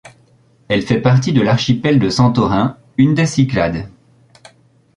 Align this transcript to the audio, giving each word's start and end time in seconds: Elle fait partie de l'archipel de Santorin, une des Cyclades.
Elle 0.67 0.81
fait 0.81 0.99
partie 0.99 1.31
de 1.31 1.41
l'archipel 1.43 1.99
de 1.99 2.09
Santorin, 2.09 2.75
une 2.97 3.13
des 3.13 3.27
Cyclades. 3.27 3.87